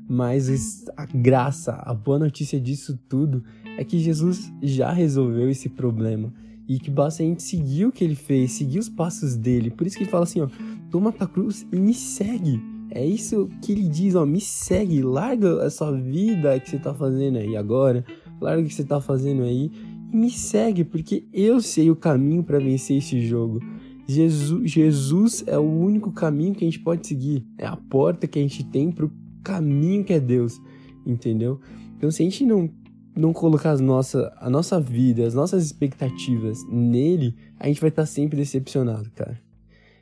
Mas 0.10 0.86
a 0.98 1.06
graça, 1.06 1.74
a 1.86 1.94
boa 1.94 2.18
notícia 2.18 2.60
disso 2.60 3.00
tudo 3.08 3.44
é 3.78 3.84
que 3.84 4.00
Jesus 4.00 4.52
já 4.62 4.92
resolveu 4.92 5.50
esse 5.50 5.70
problema 5.70 6.34
e 6.68 6.80
que 6.80 6.90
basta 6.90 7.24
a 7.24 7.26
gente 7.26 7.44
seguir 7.44 7.86
o 7.86 7.92
que 7.92 8.04
ele 8.04 8.16
fez, 8.16 8.54
seguir 8.54 8.80
os 8.80 8.90
passos 8.90 9.36
dele. 9.36 9.70
Por 9.70 9.86
isso 9.86 9.98
que 9.98 10.04
ele 10.04 10.12
fala 10.12 10.24
assim, 10.24 10.42
ó, 10.42 10.48
toma 10.90 11.12
tua 11.12 11.28
cruz 11.28 11.68
e 11.72 11.76
me 11.78 11.94
segue. 11.94 12.62
É 12.90 13.06
isso 13.06 13.50
que 13.62 13.72
ele 13.72 13.88
diz, 13.88 14.16
ó, 14.16 14.26
me 14.26 14.40
segue, 14.40 15.02
larga 15.02 15.64
essa 15.64 15.92
vida 15.92 16.60
que 16.60 16.70
você 16.70 16.78
tá 16.78 16.94
fazendo 16.94 17.38
aí 17.38 17.58
agora, 17.58 18.06
larga 18.40 18.62
o 18.62 18.66
que 18.66 18.74
você 18.74 18.84
tá 18.84 19.02
fazendo 19.02 19.44
aí 19.44 19.72
e 20.12 20.16
me 20.16 20.30
segue, 20.30 20.84
porque 20.84 21.26
eu 21.34 21.60
sei 21.60 21.90
o 21.90 21.96
caminho 21.96 22.44
para 22.44 22.60
vencer 22.60 22.98
esse 22.98 23.20
jogo. 23.26 23.60
Jesus, 24.08 24.72
Jesus 24.72 25.44
é 25.48 25.58
o 25.58 25.64
único 25.64 26.12
caminho 26.12 26.54
que 26.54 26.64
a 26.64 26.68
gente 26.68 26.80
pode 26.80 27.08
seguir, 27.08 27.44
é 27.58 27.66
a 27.66 27.76
porta 27.76 28.28
que 28.28 28.38
a 28.38 28.42
gente 28.42 28.64
tem 28.66 28.92
pro 28.92 29.12
caminho 29.44 30.04
que 30.04 30.14
é 30.14 30.20
Deus, 30.20 30.62
entendeu? 31.06 31.60
Então 31.98 32.12
se 32.12 32.22
a 32.22 32.26
gente 32.26 32.46
não 32.46 32.70
não 33.16 33.32
colocar 33.32 33.72
as 33.72 33.80
nossa, 33.80 34.34
a 34.38 34.50
nossa 34.50 34.80
vida, 34.80 35.26
as 35.26 35.34
nossas 35.34 35.64
expectativas 35.64 36.64
nele, 36.68 37.36
a 37.60 37.68
gente 37.68 37.80
vai 37.80 37.90
estar 37.90 38.04
tá 38.04 38.06
sempre 38.08 38.38
decepcionado, 38.38 39.10
cara. 39.12 39.40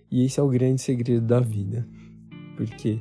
E 0.09 0.25
esse 0.25 0.39
é 0.39 0.43
o 0.43 0.49
grande 0.49 0.81
segredo 0.81 1.25
da 1.25 1.39
vida. 1.39 1.87
Porque 2.55 2.99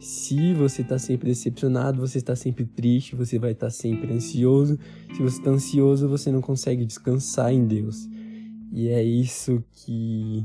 se 0.00 0.54
você 0.54 0.82
está 0.82 0.98
sempre 0.98 1.28
decepcionado, 1.28 2.00
você 2.00 2.18
está 2.18 2.36
sempre 2.36 2.64
triste, 2.64 3.16
você 3.16 3.38
vai 3.38 3.52
estar 3.52 3.66
tá 3.66 3.70
sempre 3.70 4.12
ansioso. 4.12 4.78
Se 5.14 5.22
você 5.22 5.38
está 5.38 5.50
ansioso, 5.50 6.08
você 6.08 6.30
não 6.30 6.40
consegue 6.40 6.84
descansar 6.84 7.52
em 7.52 7.66
Deus. 7.66 8.08
E 8.72 8.88
é 8.88 9.02
isso 9.02 9.62
que 9.72 10.44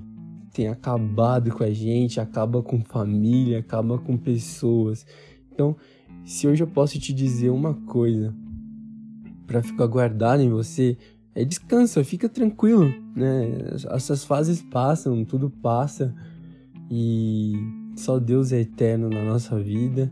tem 0.54 0.68
acabado 0.68 1.52
com 1.52 1.64
a 1.64 1.72
gente, 1.72 2.20
acaba 2.20 2.62
com 2.62 2.84
família, 2.84 3.60
acaba 3.60 3.98
com 3.98 4.18
pessoas. 4.18 5.06
Então, 5.52 5.76
se 6.24 6.48
hoje 6.48 6.64
eu 6.64 6.68
posso 6.68 7.00
te 7.00 7.14
dizer 7.14 7.50
uma 7.50 7.74
coisa 7.74 8.34
para 9.54 9.62
ficar 9.62 9.86
guardado 9.86 10.42
em 10.42 10.50
você, 10.50 10.98
é 11.36 11.46
descansa, 11.46 12.04
fica 12.04 12.28
tranquilo, 12.28 12.92
né? 13.16 13.76
Essas 13.92 14.24
fases 14.24 14.64
passam, 14.64 15.24
tudo 15.24 15.48
passa 15.48 16.12
e 16.90 17.54
só 17.96 18.18
Deus 18.18 18.52
é 18.52 18.62
eterno 18.62 19.10
na 19.10 19.24
nossa 19.24 19.60
vida. 19.60 20.12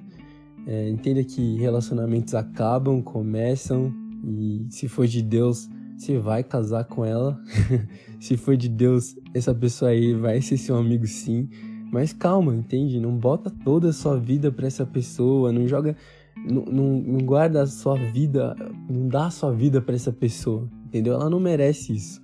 É, 0.67 0.87
entenda 0.87 1.23
que 1.23 1.57
relacionamentos 1.57 2.35
acabam, 2.35 3.01
começam, 3.01 3.91
e 4.23 4.67
se 4.69 4.87
for 4.87 5.07
de 5.07 5.23
Deus, 5.23 5.67
você 5.97 6.19
vai 6.19 6.43
casar 6.43 6.83
com 6.83 7.03
ela. 7.03 7.41
se 8.21 8.37
for 8.37 8.55
de 8.55 8.69
Deus, 8.69 9.17
essa 9.33 9.55
pessoa 9.55 9.89
aí 9.89 10.13
vai 10.13 10.39
ser 10.39 10.55
seu 10.57 10.75
amigo 10.75 11.07
sim. 11.07 11.49
Mas 11.91 12.13
calma, 12.13 12.53
entende? 12.53 12.99
Não 12.99 13.17
bota 13.17 13.49
toda 13.49 13.89
a 13.89 13.93
sua 13.93 14.19
vida 14.19 14.51
para 14.51 14.67
essa 14.67 14.85
pessoa, 14.85 15.51
não 15.51 15.67
joga. 15.67 15.97
Não, 16.37 16.63
não, 16.65 17.01
não, 17.01 17.19
guarda 17.19 17.61
a 17.61 17.67
sua 17.67 17.95
vida, 17.95 18.55
não 18.89 19.07
dá 19.07 19.27
a 19.27 19.31
sua 19.31 19.51
vida 19.51 19.81
para 19.81 19.95
essa 19.95 20.11
pessoa, 20.11 20.67
entendeu? 20.85 21.13
Ela 21.13 21.29
não 21.29 21.39
merece 21.39 21.93
isso. 21.93 22.21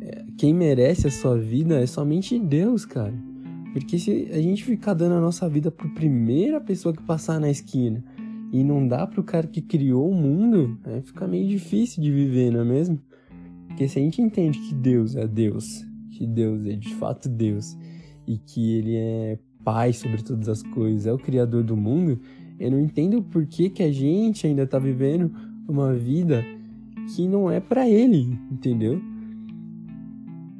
É, 0.00 0.24
quem 0.36 0.52
merece 0.52 1.06
a 1.06 1.10
sua 1.10 1.38
vida 1.38 1.80
é 1.80 1.86
somente 1.86 2.38
Deus, 2.38 2.84
cara. 2.84 3.14
Porque 3.72 3.98
se 3.98 4.28
a 4.32 4.40
gente 4.40 4.64
ficar 4.64 4.94
dando 4.94 5.14
a 5.14 5.20
nossa 5.20 5.48
vida 5.48 5.70
para 5.70 5.88
primeira 5.90 6.60
pessoa 6.60 6.94
que 6.94 7.02
passar 7.02 7.40
na 7.40 7.50
esquina 7.50 8.04
e 8.52 8.62
não 8.62 8.86
dá 8.86 9.06
pro 9.06 9.22
cara 9.22 9.46
que 9.46 9.62
criou 9.62 10.10
o 10.10 10.14
mundo, 10.14 10.78
é, 10.84 11.00
fica 11.00 11.26
meio 11.26 11.48
difícil 11.48 12.02
de 12.02 12.10
viver, 12.10 12.50
não 12.50 12.60
é 12.60 12.64
mesmo? 12.64 13.00
Porque 13.66 13.88
se 13.88 13.98
a 13.98 14.02
gente 14.02 14.20
entende 14.20 14.58
que 14.58 14.74
Deus 14.74 15.16
é 15.16 15.26
Deus, 15.26 15.82
que 16.10 16.26
Deus 16.26 16.66
é 16.66 16.76
de 16.76 16.94
fato 16.96 17.28
Deus 17.28 17.74
e 18.26 18.36
que 18.36 18.74
Ele 18.74 18.96
é 18.96 19.38
Pai 19.64 19.92
sobre 19.92 20.22
todas 20.22 20.48
as 20.48 20.62
coisas, 20.62 21.06
é 21.06 21.12
o 21.12 21.18
Criador 21.18 21.62
do 21.62 21.76
mundo, 21.76 22.20
eu 22.58 22.70
não 22.70 22.80
entendo 22.80 23.22
por 23.22 23.46
que, 23.46 23.68
que 23.68 23.82
a 23.82 23.92
gente 23.92 24.46
ainda 24.46 24.66
tá 24.66 24.78
vivendo 24.78 25.30
uma 25.68 25.92
vida 25.92 26.44
que 27.14 27.26
não 27.26 27.50
é 27.50 27.60
para 27.60 27.88
Ele, 27.88 28.38
entendeu? 28.50 29.00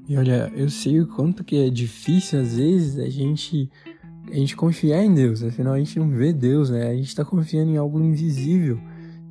E 0.09 0.17
olha, 0.17 0.53
eu 0.55 0.69
sei 0.69 1.01
o 1.01 1.07
quanto 1.07 1.45
que 1.45 1.57
é 1.57 1.71
difícil 1.71 2.41
às 2.41 2.57
vezes 2.57 2.99
a 2.99 3.09
gente 3.09 3.71
a 4.31 4.35
gente 4.35 4.57
confiar 4.57 5.05
em 5.05 5.13
Deus, 5.13 5.43
afinal 5.43 5.75
a 5.75 5.79
gente 5.79 5.99
não 5.99 6.09
vê 6.09 6.33
Deus, 6.33 6.71
né? 6.71 6.89
A 6.89 6.95
gente 6.95 7.15
tá 7.15 7.25
confiando 7.25 7.71
em 7.71 7.77
algo 7.77 8.01
invisível. 8.01 8.79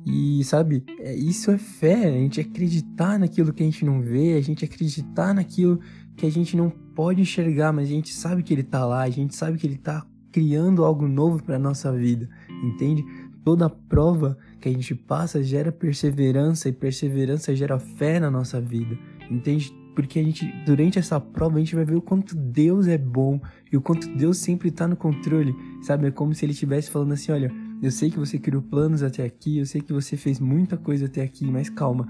E 0.04 0.42
sabe, 0.44 0.84
é, 0.98 1.14
isso 1.14 1.50
é 1.50 1.58
fé, 1.58 2.08
a 2.08 2.12
gente 2.12 2.40
acreditar 2.40 3.18
naquilo 3.18 3.52
que 3.52 3.62
a 3.62 3.66
gente 3.66 3.84
não 3.84 4.00
vê, 4.00 4.34
a 4.34 4.40
gente 4.40 4.64
acreditar 4.64 5.32
naquilo 5.32 5.80
que 6.16 6.26
a 6.26 6.30
gente 6.30 6.56
não 6.56 6.70
pode 6.70 7.20
enxergar, 7.20 7.72
mas 7.72 7.88
a 7.88 7.92
gente 7.92 8.12
sabe 8.12 8.42
que 8.42 8.52
ele 8.52 8.64
tá 8.64 8.84
lá, 8.84 9.02
a 9.02 9.10
gente 9.10 9.34
sabe 9.34 9.58
que 9.58 9.66
ele 9.66 9.78
tá 9.78 10.04
criando 10.32 10.84
algo 10.84 11.06
novo 11.06 11.42
para 11.42 11.58
nossa 11.58 11.92
vida, 11.92 12.28
entende? 12.62 13.04
Toda 13.44 13.68
prova 13.68 14.38
que 14.60 14.68
a 14.68 14.72
gente 14.72 14.94
passa 14.94 15.42
gera 15.42 15.72
perseverança 15.72 16.68
e 16.68 16.72
perseverança 16.72 17.54
gera 17.54 17.78
fé 17.78 18.20
na 18.20 18.30
nossa 18.30 18.60
vida, 18.60 18.96
entende? 19.30 19.74
porque 19.94 20.18
a 20.18 20.22
gente, 20.22 20.46
durante 20.64 20.98
essa 20.98 21.20
prova, 21.20 21.56
a 21.56 21.58
gente 21.58 21.74
vai 21.74 21.84
ver 21.84 21.96
o 21.96 22.00
quanto 22.00 22.34
Deus 22.34 22.86
é 22.86 22.96
bom 22.96 23.40
e 23.70 23.76
o 23.76 23.80
quanto 23.80 24.08
Deus 24.16 24.38
sempre 24.38 24.68
está 24.68 24.88
no 24.88 24.96
controle, 24.96 25.54
sabe? 25.82 26.06
É 26.06 26.10
como 26.10 26.34
se 26.34 26.44
Ele 26.44 26.52
estivesse 26.52 26.90
falando 26.90 27.12
assim: 27.12 27.32
olha, 27.32 27.52
eu 27.82 27.90
sei 27.90 28.10
que 28.10 28.18
você 28.18 28.38
criou 28.38 28.62
planos 28.62 29.02
até 29.02 29.24
aqui, 29.24 29.58
eu 29.58 29.66
sei 29.66 29.80
que 29.80 29.92
você 29.92 30.16
fez 30.16 30.40
muita 30.40 30.76
coisa 30.76 31.06
até 31.06 31.22
aqui, 31.22 31.44
mas 31.50 31.68
calma, 31.68 32.08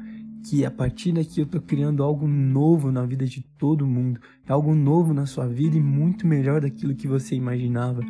que 0.48 0.64
a 0.64 0.70
partir 0.70 1.12
daqui 1.12 1.40
eu 1.40 1.46
tô 1.46 1.60
criando 1.60 2.02
algo 2.02 2.26
novo 2.26 2.92
na 2.92 3.04
vida 3.04 3.26
de 3.26 3.42
todo 3.58 3.86
mundo, 3.86 4.20
algo 4.46 4.74
novo 4.74 5.12
na 5.12 5.26
sua 5.26 5.46
vida 5.46 5.76
e 5.76 5.80
muito 5.80 6.26
melhor 6.26 6.60
daquilo 6.60 6.94
que 6.94 7.08
você 7.08 7.34
imaginava. 7.34 8.02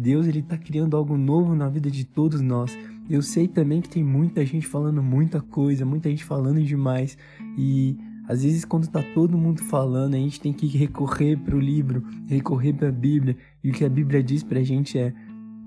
Deus 0.00 0.26
ele 0.26 0.42
tá 0.42 0.56
criando 0.56 0.96
algo 0.96 1.16
novo 1.16 1.54
na 1.54 1.68
vida 1.68 1.90
de 1.90 2.04
todos 2.04 2.40
nós. 2.40 2.76
Eu 3.08 3.20
sei 3.20 3.46
também 3.46 3.80
que 3.80 3.88
tem 3.88 4.02
muita 4.02 4.44
gente 4.46 4.66
falando 4.66 5.02
muita 5.02 5.40
coisa, 5.40 5.84
muita 5.84 6.08
gente 6.08 6.24
falando 6.24 6.62
demais 6.62 7.18
e 7.58 7.96
às 8.26 8.42
vezes 8.42 8.64
quando 8.64 8.86
tá 8.86 9.02
todo 9.14 9.36
mundo 9.36 9.60
falando, 9.60 10.14
a 10.14 10.18
gente 10.18 10.40
tem 10.40 10.52
que 10.52 10.66
recorrer 10.66 11.36
para 11.36 11.56
o 11.56 11.60
livro, 11.60 12.02
recorrer 12.26 12.72
para 12.72 12.88
a 12.88 12.92
Bíblia, 12.92 13.36
e 13.62 13.70
o 13.70 13.72
que 13.72 13.84
a 13.84 13.88
Bíblia 13.88 14.22
diz 14.22 14.42
pra 14.42 14.62
gente 14.62 14.96
é: 14.96 15.12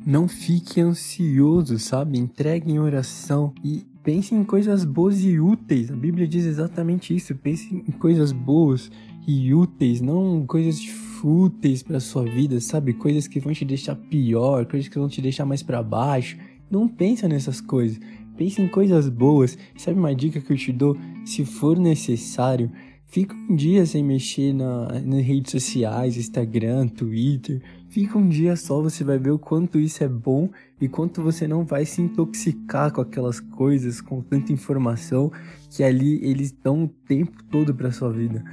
não 0.06 0.28
fique 0.28 0.80
ansioso, 0.80 1.78
sabe? 1.78 2.18
Entregue 2.18 2.72
em 2.72 2.80
oração 2.80 3.54
e 3.64 3.86
pense 4.02 4.34
em 4.34 4.44
coisas 4.44 4.86
boas 4.86 5.24
e 5.24 5.40
úteis. 5.40 5.92
A 5.92 5.96
Bíblia 5.96 6.28
diz 6.28 6.46
exatamente 6.46 7.14
isso. 7.14 7.36
Pense 7.36 7.74
em 7.76 7.92
coisas 7.92 8.32
boas 8.32 8.90
e 9.28 9.54
úteis, 9.54 10.00
não 10.02 10.46
coisas 10.46 10.80
fúteis 11.24 11.82
para 11.82 12.02
sua 12.02 12.24
vida, 12.26 12.60
sabe? 12.60 12.92
Coisas 12.92 13.30
que 13.30 13.40
vão 13.40 13.54
te 13.54 13.64
deixar 13.64 13.96
pior, 13.96 14.66
coisas 14.66 14.90
que 14.90 15.00
vão 15.00 15.08
te 15.08 15.22
deixar 15.22 15.46
mais 15.46 15.64
para 15.64 15.82
baixo. 15.82 16.38
Não 16.70 16.86
pensa 16.86 17.30
nessas 17.30 17.62
coisas. 17.62 17.98
Pense 18.36 18.62
em 18.62 18.68
coisas 18.68 19.08
boas. 19.08 19.58
Sabe 19.78 19.98
uma 19.98 20.14
dica 20.14 20.42
que 20.42 20.52
eu 20.52 20.58
te 20.58 20.74
dou? 20.74 20.98
Se 21.24 21.46
for 21.46 21.80
necessário, 21.80 22.70
Fica 23.14 23.36
um 23.36 23.56
dia 23.56 23.86
sem 23.86 24.04
mexer 24.04 24.54
na, 24.54 25.00
nas 25.00 25.24
redes 25.24 25.52
sociais, 25.52 26.18
Instagram, 26.18 26.88
Twitter. 26.88 27.62
Fica 27.88 28.18
um 28.18 28.28
dia 28.28 28.56
só, 28.56 28.82
você 28.82 29.04
vai 29.04 29.20
ver 29.20 29.30
o 29.30 29.38
quanto 29.38 29.78
isso 29.80 30.04
é 30.04 30.08
bom 30.08 30.50
e 30.82 30.88
quanto 30.88 31.22
você 31.22 31.48
não 31.48 31.64
vai 31.64 31.86
se 31.86 32.02
intoxicar 32.02 32.92
com 32.92 33.02
aquelas 33.02 33.40
coisas, 33.40 34.02
com 34.02 34.20
tanta 34.20 34.52
informação 34.52 35.32
que 35.70 35.84
ali 35.84 36.26
eles 36.26 36.52
dão 36.52 36.86
o 36.86 36.88
tempo 36.88 37.44
todo 37.52 37.72
para 37.76 37.92
sua 37.92 38.12
vida. 38.12 38.44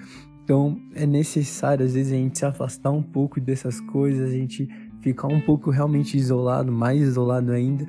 Então 0.44 0.80
é 0.94 1.06
necessário 1.06 1.84
às 1.84 1.94
vezes 1.94 2.12
a 2.12 2.16
gente 2.16 2.38
se 2.38 2.44
afastar 2.44 2.90
um 2.90 3.02
pouco 3.02 3.40
dessas 3.40 3.80
coisas, 3.80 4.30
a 4.30 4.32
gente 4.32 4.68
ficar 5.00 5.28
um 5.28 5.40
pouco 5.40 5.70
realmente 5.70 6.16
isolado, 6.16 6.70
mais 6.72 7.00
isolado 7.00 7.52
ainda. 7.52 7.86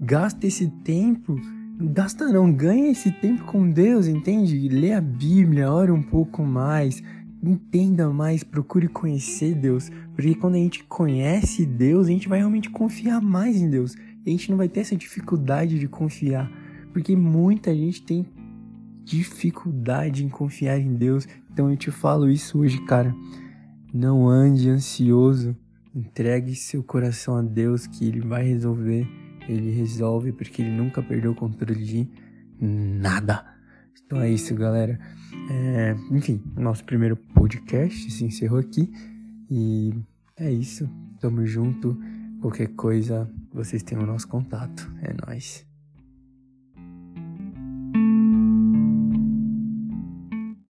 Gasta 0.00 0.46
esse 0.46 0.68
tempo 0.82 1.40
gasta 1.78 2.26
não, 2.26 2.52
ganha 2.52 2.90
esse 2.90 3.10
tempo 3.10 3.44
com 3.44 3.68
Deus, 3.70 4.06
entende? 4.06 4.68
Lê 4.68 4.92
a 4.92 5.00
Bíblia, 5.00 5.70
ore 5.70 5.90
um 5.90 6.02
pouco 6.02 6.44
mais, 6.44 7.02
entenda 7.42 8.08
mais, 8.10 8.44
procure 8.44 8.88
conhecer 8.88 9.54
Deus, 9.54 9.90
porque 10.14 10.34
quando 10.34 10.54
a 10.54 10.58
gente 10.58 10.84
conhece 10.84 11.66
Deus, 11.66 12.06
a 12.06 12.10
gente 12.10 12.28
vai 12.28 12.38
realmente 12.38 12.70
confiar 12.70 13.20
mais 13.20 13.56
em 13.56 13.68
Deus. 13.68 13.96
A 14.26 14.30
gente 14.30 14.50
não 14.50 14.56
vai 14.56 14.68
ter 14.68 14.80
essa 14.80 14.96
dificuldade 14.96 15.78
de 15.78 15.88
confiar, 15.88 16.50
porque 16.92 17.16
muita 17.16 17.74
gente 17.74 18.02
tem 18.02 18.24
dificuldade 19.04 20.24
em 20.24 20.28
confiar 20.28 20.78
em 20.78 20.94
Deus. 20.94 21.26
Então 21.52 21.70
eu 21.70 21.76
te 21.76 21.90
falo 21.90 22.30
isso 22.30 22.58
hoje, 22.58 22.84
cara. 22.84 23.14
Não 23.92 24.28
ande 24.28 24.68
ansioso, 24.68 25.56
entregue 25.94 26.54
seu 26.54 26.82
coração 26.82 27.36
a 27.36 27.42
Deus 27.42 27.86
que 27.86 28.04
ele 28.04 28.20
vai 28.20 28.42
resolver 28.42 29.06
ele 29.48 29.70
resolve 29.70 30.32
porque 30.32 30.62
ele 30.62 30.70
nunca 30.70 31.02
perdeu 31.02 31.32
o 31.32 31.34
controle 31.34 31.84
de 31.84 32.08
nada. 32.60 33.44
Então 34.04 34.20
é 34.20 34.30
isso, 34.30 34.54
galera. 34.54 34.98
É, 35.50 35.96
enfim, 36.10 36.42
nosso 36.56 36.84
primeiro 36.84 37.16
podcast 37.16 38.10
se 38.10 38.24
encerrou 38.24 38.58
aqui. 38.58 38.90
E 39.50 39.94
é 40.36 40.50
isso. 40.50 40.88
Tamo 41.20 41.44
junto. 41.46 41.98
Qualquer 42.40 42.68
coisa, 42.68 43.30
vocês 43.52 43.82
têm 43.82 43.98
o 43.98 44.06
nosso 44.06 44.28
contato. 44.28 44.90
É 45.02 45.14
nóis. 45.26 45.73